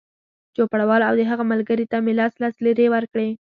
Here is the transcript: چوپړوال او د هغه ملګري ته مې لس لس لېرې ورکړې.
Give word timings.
چوپړوال 0.55 1.01
او 1.09 1.13
د 1.19 1.21
هغه 1.31 1.43
ملګري 1.51 1.85
ته 1.91 1.97
مې 2.05 2.13
لس 2.19 2.33
لس 2.41 2.55
لېرې 2.65 2.87
ورکړې. 2.93 3.29